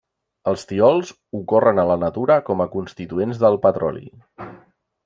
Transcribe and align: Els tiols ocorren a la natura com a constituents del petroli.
Els 0.51 0.63
tiols 0.71 1.11
ocorren 1.41 1.83
a 1.83 1.87
la 1.91 1.99
natura 2.07 2.39
com 2.49 2.65
a 2.65 2.69
constituents 2.79 3.45
del 3.47 3.61
petroli. 3.69 4.05